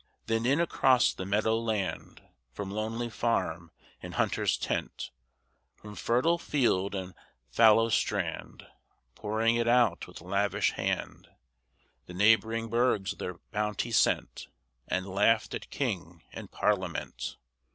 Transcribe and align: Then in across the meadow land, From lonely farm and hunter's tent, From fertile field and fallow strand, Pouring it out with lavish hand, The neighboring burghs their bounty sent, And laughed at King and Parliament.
Then 0.25 0.47
in 0.47 0.59
across 0.59 1.13
the 1.13 1.27
meadow 1.27 1.59
land, 1.59 2.23
From 2.53 2.71
lonely 2.71 3.07
farm 3.07 3.69
and 4.01 4.15
hunter's 4.15 4.57
tent, 4.57 5.11
From 5.75 5.93
fertile 5.95 6.39
field 6.39 6.95
and 6.95 7.13
fallow 7.51 7.87
strand, 7.89 8.65
Pouring 9.13 9.57
it 9.57 9.67
out 9.67 10.07
with 10.07 10.19
lavish 10.19 10.71
hand, 10.71 11.27
The 12.07 12.15
neighboring 12.15 12.67
burghs 12.67 13.11
their 13.11 13.35
bounty 13.51 13.91
sent, 13.91 14.47
And 14.87 15.05
laughed 15.05 15.53
at 15.53 15.69
King 15.69 16.23
and 16.33 16.49
Parliament. 16.49 17.37